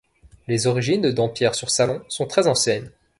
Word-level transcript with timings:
Les 0.47 0.65
origines 0.65 1.03
de 1.03 1.11
Dampierre-sur-Salon 1.11 2.01
sont 2.09 2.25
très 2.25 2.47
anciennes. 2.47 2.89